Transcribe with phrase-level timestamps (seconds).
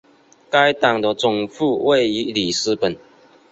[0.49, 2.97] 该党的总部位于里斯本。